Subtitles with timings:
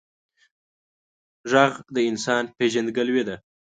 [1.51, 3.35] غږ د انسان پیژندګلوي ده